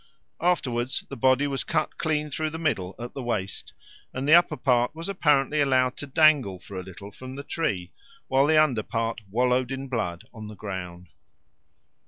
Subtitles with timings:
[0.41, 3.73] Afterwards the body was cut clean through the middle at the waist,
[4.15, 7.91] and the upper part was apparently allowed to dangle for a little from the tree,
[8.27, 11.09] while the under part wallowed in blood on the ground.